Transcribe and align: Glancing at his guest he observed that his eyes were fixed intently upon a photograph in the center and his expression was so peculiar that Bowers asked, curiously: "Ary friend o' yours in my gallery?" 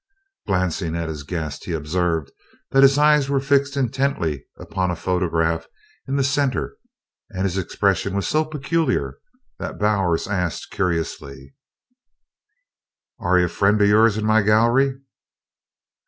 Glancing 0.47 0.95
at 0.95 1.09
his 1.09 1.21
guest 1.21 1.65
he 1.65 1.73
observed 1.73 2.31
that 2.71 2.81
his 2.81 2.97
eyes 2.97 3.29
were 3.29 3.39
fixed 3.39 3.77
intently 3.77 4.47
upon 4.57 4.89
a 4.89 4.95
photograph 4.95 5.67
in 6.07 6.15
the 6.15 6.23
center 6.23 6.75
and 7.29 7.43
his 7.43 7.55
expression 7.55 8.15
was 8.15 8.27
so 8.27 8.43
peculiar 8.43 9.19
that 9.59 9.77
Bowers 9.77 10.27
asked, 10.27 10.71
curiously: 10.71 11.53
"Ary 13.23 13.47
friend 13.47 13.79
o' 13.79 13.85
yours 13.85 14.17
in 14.17 14.25
my 14.25 14.41
gallery?" 14.41 14.95